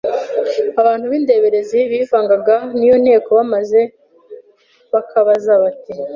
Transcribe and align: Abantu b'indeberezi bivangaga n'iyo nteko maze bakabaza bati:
Abantu 0.81 1.05
b'indeberezi 1.11 1.79
bivangaga 1.91 2.55
n'iyo 2.77 2.97
nteko 3.03 3.33
maze 3.53 3.79
bakabaza 4.93 5.51
bati: 5.61 5.93